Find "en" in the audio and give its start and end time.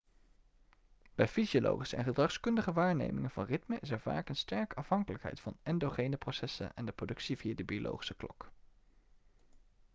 1.95-2.03, 6.75-6.85